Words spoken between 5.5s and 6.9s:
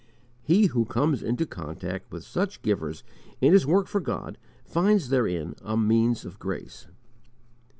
a means of grace.